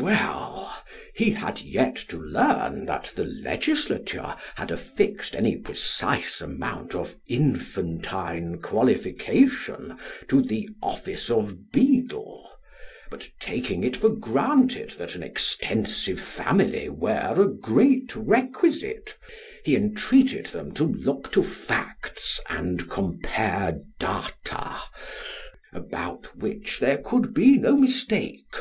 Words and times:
Well; 0.00 0.74
he 1.14 1.30
had 1.30 1.60
yet 1.60 1.94
to 2.08 2.18
learn 2.20 2.86
that 2.86 3.12
the 3.14 3.22
legislature 3.24 4.34
had 4.56 4.72
affixed 4.72 5.36
any 5.36 5.56
precise 5.58 6.40
amount 6.40 6.96
of 6.96 7.14
infantine 7.28 8.58
qualification 8.60 9.96
to 10.26 10.42
the 10.42 10.68
office 10.82 11.30
of 11.30 11.70
beadle; 11.70 12.50
but 13.12 13.28
taking 13.38 13.84
it 13.84 13.96
for 13.96 14.08
granted 14.08 14.90
that 14.98 15.14
an 15.14 15.22
extensive 15.22 16.18
family 16.18 16.88
were 16.88 17.34
a 17.40 17.46
great 17.46 18.12
requisite, 18.16 19.16
he 19.64 19.76
entreated 19.76 20.46
them 20.46 20.74
to 20.74 20.82
look 20.82 21.30
to 21.30 21.44
facts, 21.44 22.40
and 22.48 22.90
compare 22.90 23.78
data, 24.00 24.80
about 25.72 26.36
which 26.36 26.80
there 26.80 26.98
could 26.98 27.32
be 27.32 27.56
no 27.56 27.76
mistake. 27.76 28.52